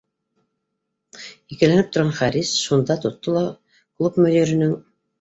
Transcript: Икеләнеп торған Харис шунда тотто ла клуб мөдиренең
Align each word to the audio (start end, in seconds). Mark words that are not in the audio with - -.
Икеләнеп 1.57 1.93
торған 1.97 2.11
Харис 2.23 2.57
шунда 2.65 2.99
тотто 3.07 3.39
ла 3.39 3.47
клуб 3.79 4.23
мөдиренең 4.27 4.79